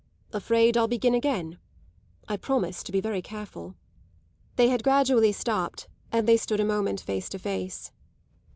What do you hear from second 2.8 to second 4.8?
to be very careful." They